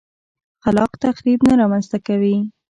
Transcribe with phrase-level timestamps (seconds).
[0.63, 2.35] خلاق تخریب نه رامنځته کوي.